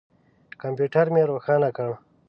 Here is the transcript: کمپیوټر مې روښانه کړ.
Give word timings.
کمپیوټر 0.61 1.05
مې 1.13 1.21
روښانه 1.31 1.69
کړ. 1.77 1.91